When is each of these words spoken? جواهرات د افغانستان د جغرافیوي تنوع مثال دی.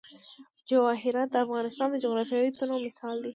جواهرات 0.69 1.29
د 1.31 1.35
افغانستان 1.45 1.87
د 1.91 1.95
جغرافیوي 2.03 2.49
تنوع 2.57 2.79
مثال 2.87 3.17
دی. 3.23 3.29